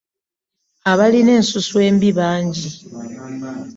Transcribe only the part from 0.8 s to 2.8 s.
Abalina ensusu embi bangi.